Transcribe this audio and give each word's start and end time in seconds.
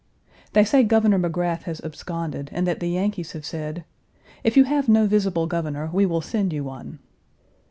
They 0.53 0.65
say 0.65 0.81
Governor 0.81 1.19
Magrath 1.19 1.65
has 1.65 1.79
absconded, 1.81 2.49
and 2.53 2.65
that 2.65 2.79
the 2.79 2.89
Yankees 2.89 3.33
have 3.33 3.45
said, 3.45 3.85
"If 4.43 4.57
you 4.57 4.63
have 4.63 4.89
no 4.89 5.05
visible 5.05 5.45
governor, 5.45 5.91
we 5.93 6.07
will 6.07 6.21
send 6.21 6.51
you 6.53 6.63
one." 6.63 6.97